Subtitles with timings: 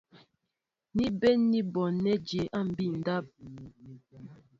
[0.95, 3.25] Ni bɛ̌n ní m̀bonɛ́ jə̌ á mbí' ndáp.